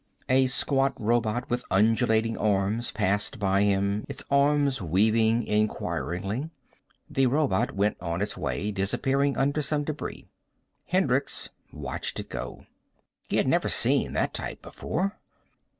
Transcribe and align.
A 0.29 0.47
squat 0.47 0.95
robot 0.99 1.47
with 1.47 1.63
undulating 1.69 2.35
arms 2.35 2.89
passed 2.89 3.37
by 3.37 3.61
him, 3.61 4.03
its 4.09 4.23
arms 4.31 4.81
weaving 4.81 5.43
inquiringly. 5.45 6.49
The 7.07 7.27
robot 7.27 7.73
went 7.73 7.97
on 8.01 8.19
its 8.19 8.35
way, 8.35 8.71
disappearing 8.71 9.37
under 9.37 9.61
some 9.61 9.83
debris. 9.83 10.27
Hendricks 10.87 11.49
watched 11.71 12.19
it 12.19 12.29
go. 12.29 12.65
He 13.29 13.37
had 13.37 13.47
never 13.47 13.69
seen 13.69 14.13
that 14.13 14.33
type 14.33 14.63
before. 14.63 15.19